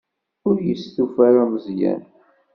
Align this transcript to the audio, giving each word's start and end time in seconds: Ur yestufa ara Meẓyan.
Ur 0.47 0.57
yestufa 0.67 1.19
ara 1.27 1.43
Meẓyan. 1.51 2.01